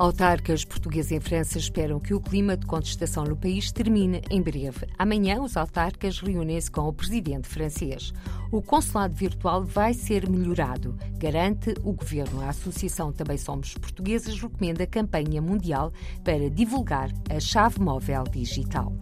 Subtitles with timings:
[0.00, 4.86] Autarcas portugueses em França esperam que o clima de contestação no país termine em breve.
[4.96, 8.10] Amanhã, os autarcas reúnem-se com o presidente francês.
[8.50, 12.40] O consulado virtual vai ser melhorado, garante o governo.
[12.40, 15.92] A Associação Também Somos Portugueses recomenda a campanha mundial
[16.24, 18.96] para divulgar a chave móvel digital.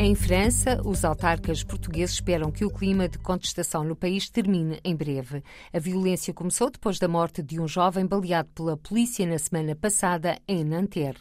[0.00, 4.94] Em França, os autarcas portugueses esperam que o clima de contestação no país termine em
[4.94, 5.42] breve.
[5.72, 10.38] A violência começou depois da morte de um jovem baleado pela polícia na semana passada
[10.46, 11.18] em Nanterre.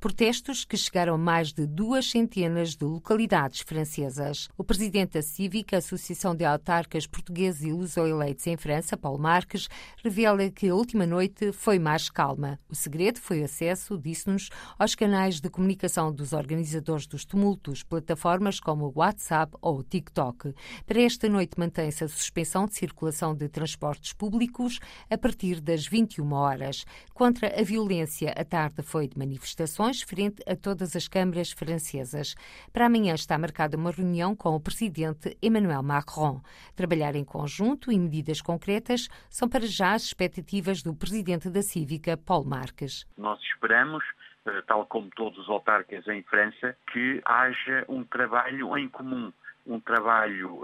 [0.00, 4.48] Protestos que chegaram a mais de duas centenas de localidades francesas.
[4.56, 9.68] O presidente da Cívica, Associação de Autarcas Portugueses e Luso-Eleitos em França, Paulo Marques,
[10.02, 12.58] revela que a última noite foi mais calma.
[12.68, 18.86] O segredo foi acesso, disse-nos, aos canais de comunicação dos organizadores dos tumultos, plataformas como
[18.86, 20.54] o WhatsApp ou o TikTok.
[20.86, 24.78] Para esta noite mantém-se a suspensão de circulação de transportes públicos
[25.10, 26.84] a partir das 21 horas.
[27.12, 32.34] Contra a violência, a tarde foi de manifestação manifestações frente a todas as câmaras francesas.
[32.72, 36.40] Para amanhã está marcada uma reunião com o presidente Emmanuel Macron.
[36.76, 42.16] Trabalhar em conjunto e medidas concretas são para já as expectativas do presidente da Cívica,
[42.16, 43.04] Paulo Marques.
[43.16, 44.04] Nós esperamos
[44.46, 49.32] eh, tal como todos os autarcas em França, que haja um trabalho em comum,
[49.66, 50.60] um trabalho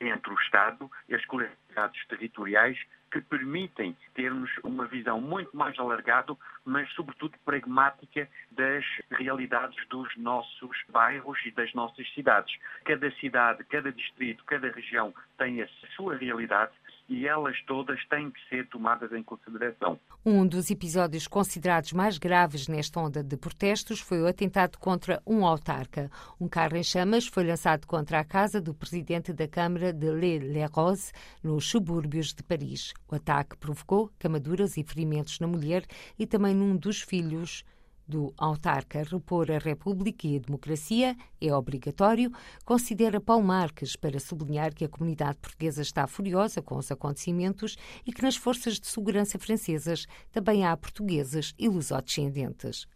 [0.00, 1.61] eh, entre o Estado e as coletividades
[2.08, 2.78] territoriais
[3.12, 10.76] que permitem termos uma visão muito mais alargada, mas sobretudo pragmática das realidades dos nossos
[10.88, 12.58] bairros e das nossas cidades.
[12.84, 16.72] Cada cidade, cada distrito, cada região tem a sua realidade
[17.12, 20.00] e elas todas têm que ser tomadas em consideração.
[20.24, 25.44] Um dos episódios considerados mais graves nesta onda de protestos foi o atentado contra um
[25.46, 26.10] autarca.
[26.40, 31.12] Um carro em chamas foi lançado contra a casa do presidente da Câmara de Les-les-Roses,
[31.44, 32.94] nos subúrbios de Paris.
[33.10, 35.84] O ataque provocou queimaduras e ferimentos na mulher
[36.18, 37.62] e também num dos filhos
[38.06, 42.30] do autarca repor a República e a democracia é obrigatório,
[42.64, 47.76] considera Paulo Marques para sublinhar que a comunidade portuguesa está furiosa com os acontecimentos
[48.06, 52.86] e que nas forças de segurança francesas também há portugueses e lusodescendentes.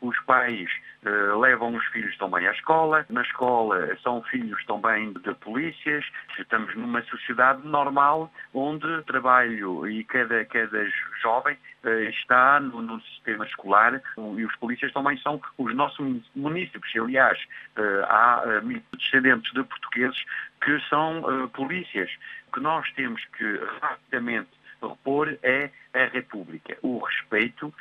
[0.00, 0.70] Os pais
[1.04, 3.04] uh, levam os filhos também à escola.
[3.08, 6.04] Na escola são filhos também de polícias.
[6.38, 10.86] Estamos numa sociedade normal onde trabalho e cada, cada
[11.22, 14.00] jovem uh, está no, no, sistema escolar
[14.36, 16.92] e os polícias também são os nossos municípios.
[16.96, 17.38] Aliás,
[17.76, 18.42] uh, há
[18.96, 20.22] descendentes de portugueses
[20.62, 22.10] que são polícias.
[22.48, 24.50] O que nós temos que rapidamente
[24.82, 27.72] repor é a República, o respeito,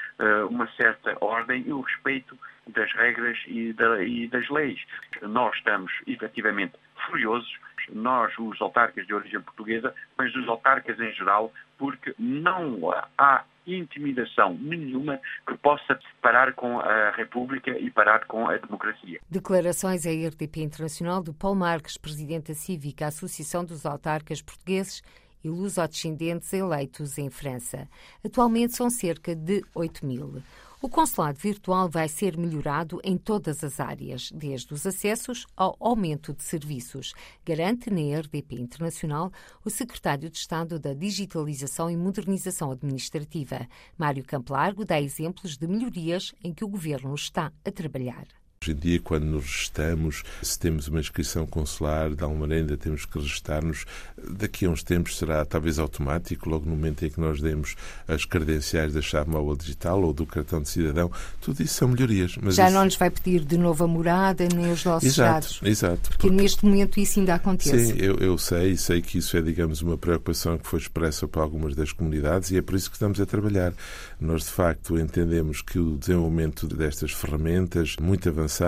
[0.49, 2.37] uma certa ordem e o respeito
[2.71, 4.79] das regras e, da, e, das leis.
[5.21, 6.73] Nós estamos efetivamente
[7.07, 7.51] furiosos,
[7.91, 14.55] nós, os autarcas de origem portuguesa, mas os autarcas em geral, porque não há intimidação
[14.55, 19.19] nenhuma que possa parar com a República e parar com a democracia.
[19.29, 25.03] Declarações à RTP Internacional do Paulo Marques, presidente da Cívica, Associação dos Autarcas Portugueses,
[25.43, 27.87] e lusodescendentes eleitos em França.
[28.25, 30.41] Atualmente são cerca de 8 mil.
[30.81, 36.33] O consulado virtual vai ser melhorado em todas as áreas, desde os acessos ao aumento
[36.33, 37.13] de serviços,
[37.45, 39.29] garante na RDP Internacional
[39.65, 43.67] o secretário de Estado da Digitalização e Modernização Administrativa.
[43.97, 48.38] Mário Campelargo dá exemplos de melhorias em que o governo está a trabalhar.
[48.69, 53.17] Hoje em dia, quando nos registramos, se temos uma inscrição consular, de ainda temos que
[53.17, 53.85] registar-nos.
[54.29, 57.75] Daqui a uns tempos será talvez automático, logo no momento em que nós demos
[58.07, 61.11] as credenciais da chave móvel digital ou do cartão de cidadão.
[61.41, 62.33] Tudo isso são melhorias.
[62.49, 62.75] Já isso...
[62.75, 65.59] não nos vai pedir de novo a morada nem os nossos exato, dados.
[65.63, 66.01] Exato.
[66.01, 67.87] Porque, porque, neste momento isso ainda acontece.
[67.87, 71.41] Sim, eu, eu sei, sei que isso é, digamos, uma preocupação que foi expressa por
[71.41, 73.73] algumas das comunidades e é por isso que estamos a trabalhar.
[74.19, 78.58] Nós, de facto, entendemos que o desenvolvimento destas ferramentas muito avançadas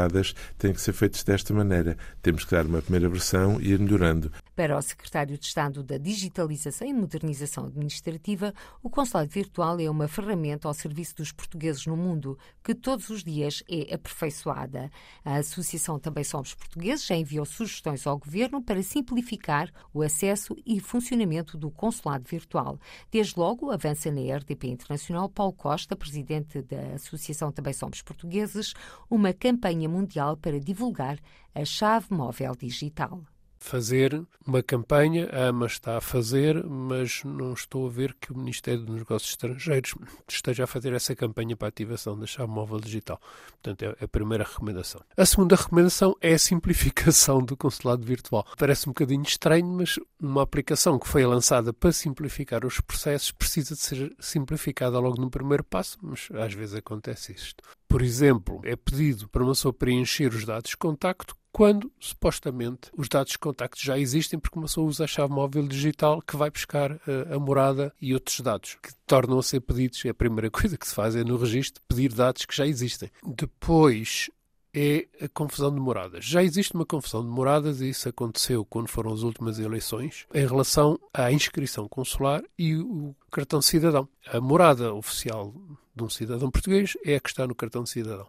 [0.58, 1.98] têm que ser feitos desta maneira.
[2.22, 4.32] Temos que dar uma primeira versão e ir melhorando.
[4.54, 8.54] Para o secretário de Estado da Digitalização e Modernização Administrativa,
[8.84, 13.24] o consulado virtual é uma ferramenta ao serviço dos portugueses no mundo, que todos os
[13.24, 14.92] dias é aperfeiçoada.
[15.24, 20.82] A Associação Também Somos Portugueses já enviou sugestões ao Governo para simplificar o acesso e
[20.82, 22.78] funcionamento do consulado virtual.
[23.10, 28.74] Desde logo, avança na RDP Internacional Paulo Costa, presidente da Associação Também Somos Portugueses,
[29.10, 31.18] uma campanha mundial para divulgar
[31.56, 33.22] a chave móvel digital.
[33.62, 38.38] Fazer uma campanha, a AMA está a fazer, mas não estou a ver que o
[38.38, 39.94] Ministério dos Negócios Estrangeiros
[40.28, 43.22] esteja a fazer essa campanha para a ativação da chave móvel digital.
[43.62, 45.02] Portanto, é a primeira recomendação.
[45.16, 48.46] A segunda recomendação é a simplificação do consulado virtual.
[48.58, 53.76] Parece um bocadinho estranho, mas uma aplicação que foi lançada para simplificar os processos precisa
[53.76, 57.64] de ser simplificada logo no primeiro passo, mas às vezes acontece isto.
[57.92, 63.10] Por exemplo, é pedido para uma pessoa preencher os dados de contacto quando supostamente os
[63.10, 66.50] dados de contacto já existem porque uma pessoa usa a chave móvel digital que vai
[66.50, 70.06] buscar uh, a morada e outros dados que tornam a ser pedidos.
[70.06, 73.12] É a primeira coisa que se faz é no registro pedir dados que já existem.
[73.28, 74.30] Depois
[74.74, 76.24] é a confusão de moradas.
[76.24, 80.48] Já existe uma confusão de moradas e isso aconteceu quando foram as últimas eleições em
[80.48, 84.08] relação à inscrição consular e o cartão cidadão.
[84.28, 85.54] A morada oficial
[86.02, 88.28] de um cidadão português é a que está no cartão de cidadão.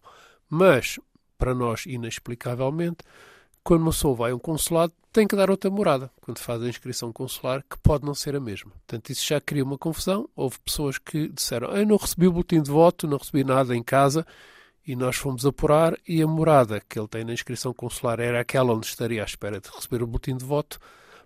[0.49, 0.99] Mas
[1.39, 2.99] para nós, inexplicavelmente,
[3.65, 6.69] quando uma pessoa vai a um consulado, tem que dar outra morada quando faz a
[6.69, 8.71] inscrição consular, que pode não ser a mesma.
[8.71, 10.29] Portanto, isso já cria uma confusão.
[10.35, 13.83] Houve pessoas que disseram: Eu não recebi o boletim de voto, não recebi nada em
[13.83, 14.27] casa,
[14.87, 18.73] e nós fomos apurar, e a morada que ele tem na inscrição consular era aquela
[18.73, 20.79] onde estaria à espera de receber o boletim de voto,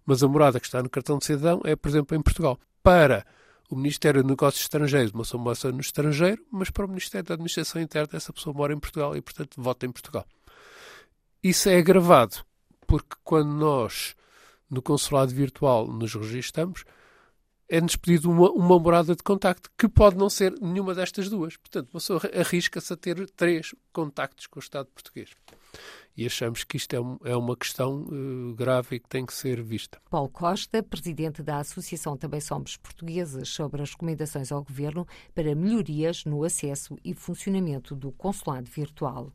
[0.05, 2.59] mas a morada que está no cartão de cidadão é, por exemplo, em Portugal.
[2.83, 3.25] Para
[3.71, 7.35] o Ministério de Negócios Estrangeiros, uma pessoa mora no estrangeiro, mas para o Ministério da
[7.35, 10.27] Administração Interna, essa pessoa mora em Portugal e, portanto, vota em Portugal.
[11.43, 12.45] Isso é agravado,
[12.87, 14.15] porque quando nós,
[14.71, 16.85] no consulado virtual, nos registramos,
[17.69, 21.57] é-nos pedido uma, uma morada de contacto, que pode não ser nenhuma destas duas.
[21.57, 25.31] Portanto, uma pessoa arrisca-se a ter três contactos com o Estado português
[26.17, 29.35] e achamos que isto é, um, é uma questão uh, grave e que tem que
[29.35, 30.01] ser vista.
[30.11, 36.25] Paulo Costa, presidente da Associação Também Somos Portuguesas, sobre as recomendações ao Governo para melhorias
[36.25, 39.33] no acesso e funcionamento do consulado virtual.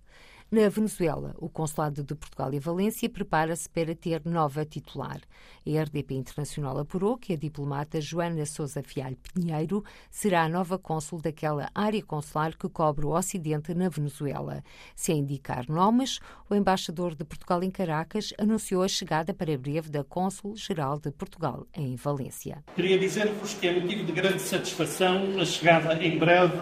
[0.54, 5.22] Na Venezuela, o Consulado de Portugal em Valência prepara-se para ter nova titular.
[5.66, 11.22] A RDP Internacional apurou que a diplomata Joana Sousa Fialho Pinheiro será a nova cônsul
[11.22, 14.62] daquela área consular que cobre o Ocidente na Venezuela.
[14.94, 16.20] Sem indicar nomes,
[16.50, 21.66] o embaixador de Portugal em Caracas anunciou a chegada para breve da cônsul-geral de Portugal
[21.74, 22.62] em Valência.
[22.76, 26.62] Queria dizer-vos que é motivo de grande satisfação a chegada em breve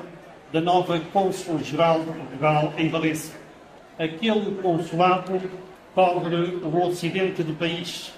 [0.53, 3.38] da nova cônsul-geral de Portugal em Valência
[3.99, 5.41] aquele consulado
[5.93, 8.13] cobre o ocidente do país,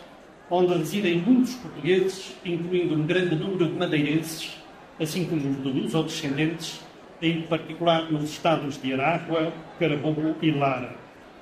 [0.50, 4.58] onde residem muitos portugueses, incluindo um grande número de madeirenses,
[5.00, 6.82] assim como os dos ou descendentes,
[7.20, 10.96] em particular nos estados de Aragua, Carabobo e Lara.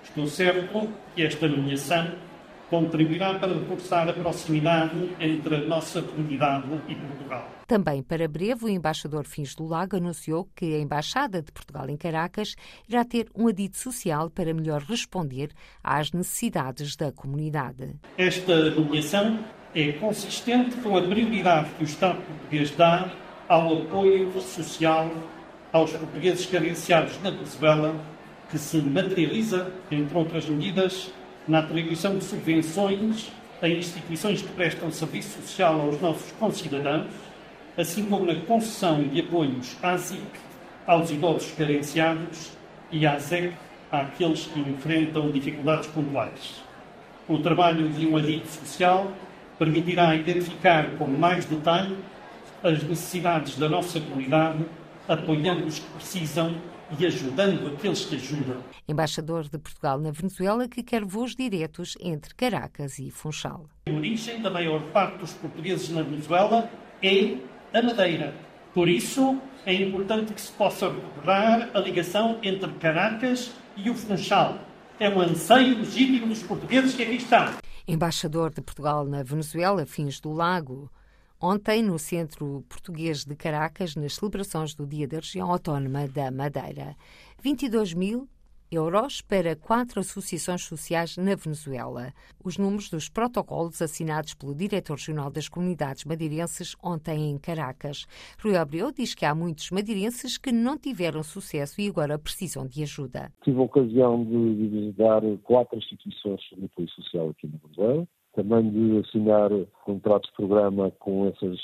[0.04, 2.08] Estou certo que esta nomeação
[2.70, 7.59] contribuirá para reforçar a proximidade entre a nossa comunidade e Portugal.
[7.70, 11.96] Também para breve, o embaixador Fins do Lago anunciou que a Embaixada de Portugal em
[11.96, 12.56] Caracas
[12.90, 15.52] irá ter um adito social para melhor responder
[15.84, 17.94] às necessidades da comunidade.
[18.18, 19.38] Esta nomeação
[19.76, 23.14] é consistente com a prioridade que o Estado português dá
[23.48, 25.08] ao apoio social
[25.72, 28.04] aos portugueses carenciados na Venezuela,
[28.50, 31.14] que se materializa, entre outras medidas,
[31.48, 33.32] na atribuição de subvenções
[33.62, 37.08] a instituições que prestam serviço social aos nossos concidadãos,
[37.80, 40.22] assim como na concessão de apoios à ZIC
[40.86, 42.52] aos idosos carenciados
[42.92, 43.54] e à ZEC
[43.90, 46.62] àqueles que enfrentam dificuldades pontuais.
[47.28, 49.12] O trabalho de um adito social
[49.58, 51.96] permitirá identificar com mais detalhe
[52.62, 54.66] as necessidades da nossa comunidade,
[55.08, 56.56] apoiando os que precisam
[57.00, 58.58] e ajudando aqueles que ajudam.
[58.88, 63.70] Embaixador de Portugal na Venezuela que quer voos diretos entre Caracas e Funchal.
[63.88, 66.70] A origem da maior parte dos portugueses na Venezuela
[67.02, 67.38] é
[67.74, 68.34] a Madeira.
[68.74, 74.58] Por isso, é importante que se possa recuperar a ligação entre Caracas e o Funchal.
[75.00, 77.54] É um anseio legítimo dos portugueses que aqui estão.
[77.88, 80.92] Embaixador de Portugal na Venezuela, Fins do Lago,
[81.40, 86.96] ontem no Centro Português de Caracas, nas celebrações do Dia da Região Autónoma da Madeira.
[87.42, 88.28] 22 mil
[88.72, 92.14] euros para quatro associações sociais na Venezuela.
[92.44, 98.06] Os números dos protocolos assinados pelo Diretor Regional das Comunidades Madeirenses ontem em Caracas.
[98.42, 102.84] Rui Abreu diz que há muitos madeirenses que não tiveram sucesso e agora precisam de
[102.84, 103.32] ajuda.
[103.44, 108.98] Tive a ocasião de visitar quatro instituições de apoio social aqui na Venezuela também de
[109.00, 109.50] assinar
[109.86, 111.60] contratos de programa com essas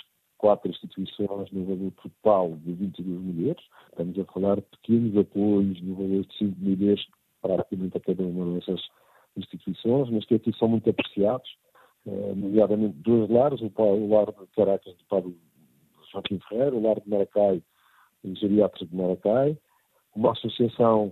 [0.46, 3.58] quatro instituições no valor total de 22 milhões.
[3.90, 7.04] Estamos a falar de pequenos apoios no valor de 5 milhões
[7.42, 8.80] praticamente a cada uma dessas
[9.36, 11.50] instituições, mas que aqui são muito apreciados,
[12.06, 15.36] eh, nomeadamente dois lares, o lar de Caracas do Padre
[16.12, 17.64] Joaquim Ferreira, o lar de Maracai,
[18.24, 19.58] o Geriatra de Maracai,
[20.16, 21.12] uma associação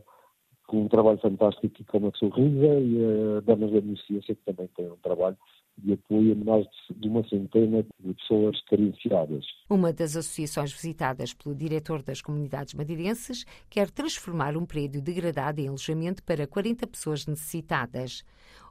[0.68, 4.68] com um trabalho fantástico aqui como a Sorriga e a Damas da Beneficência, que também
[4.76, 5.38] tem um trabalho
[5.78, 9.46] de apoio a mais de uma centena de pessoas carenciadas.
[9.70, 15.68] Uma das associações visitadas pelo diretor das comunidades madeirenses quer transformar um prédio degradado em
[15.68, 18.24] alojamento para 40 pessoas necessitadas.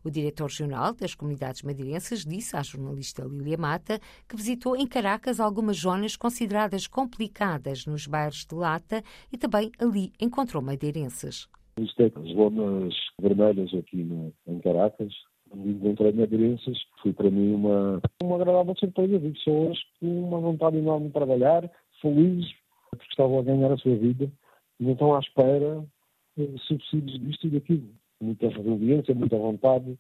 [0.05, 5.39] O diretor regional das comunidades madeirenses disse à jornalista Lília Mata que visitou em Caracas
[5.39, 11.49] algumas zonas consideradas complicadas nos bairros de Lata e também ali encontrou madeirenses.
[11.79, 14.07] Visitei as zonas vermelhas aqui
[14.47, 15.13] em Caracas,
[15.53, 16.79] onde encontrei madeirenses.
[17.03, 21.71] Foi para mim uma, uma agradável surpresa de pessoas com uma vontade enorme de trabalhar,
[22.01, 22.51] felizes,
[22.91, 24.31] porque estavam a ganhar a sua vida
[24.81, 25.85] e não estão à espera
[26.37, 27.89] de subsídios disto e daquilo.
[28.21, 29.99] Muita resiliência, muita vontade,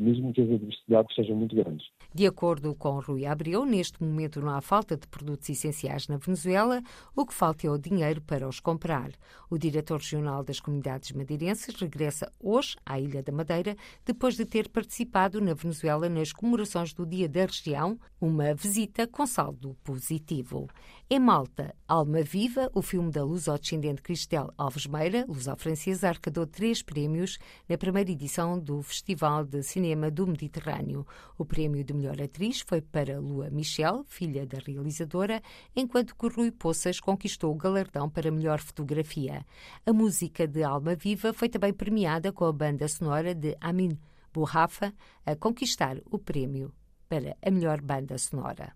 [0.00, 1.86] mesmo que as adversidades sejam muito grandes.
[2.14, 6.82] De acordo com Rui Abreu, neste momento não há falta de produtos essenciais na Venezuela,
[7.14, 9.10] o que falta é o dinheiro para os comprar.
[9.50, 14.68] O diretor regional das comunidades madeirenses regressa hoje à Ilha da Madeira, depois de ter
[14.68, 20.68] participado na Venezuela nas comemorações do Dia da Região, uma visita com saldo positivo.
[21.08, 27.38] Em Malta, Alma Viva, o filme da luso-descendente Cristel Alves Meira, luso-francesa, arrecadou três prémios
[27.68, 31.06] na primeira edição do Festival de Cinema do Mediterrâneo.
[31.38, 35.40] O prémio de melhor atriz foi para Lua Michel, filha da realizadora,
[35.76, 39.46] enquanto que Rui Poças conquistou o galardão para melhor fotografia.
[39.86, 43.96] A música de Alma Viva foi também premiada com a banda sonora de Amin
[44.34, 44.92] Bourrafa
[45.24, 46.74] a conquistar o prémio
[47.08, 48.74] para a melhor banda sonora.